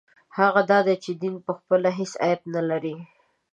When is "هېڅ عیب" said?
1.97-2.41